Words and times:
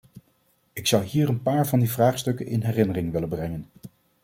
Ik 0.73 0.87
zou 0.87 1.03
hier 1.03 1.29
een 1.29 1.41
paar 1.41 1.67
van 1.67 1.79
die 1.79 1.91
vraagstukken 1.91 2.45
in 2.47 2.61
herinnering 2.61 3.11
willen 3.11 3.29
brengen. 3.29 3.67